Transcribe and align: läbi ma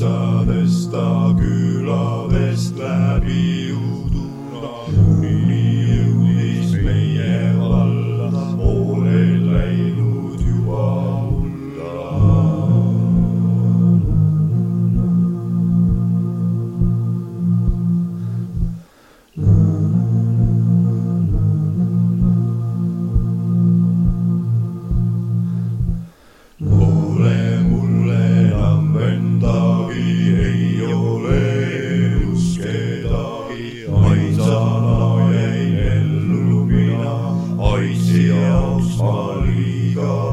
läbi 0.00 1.41
ma 39.94 40.31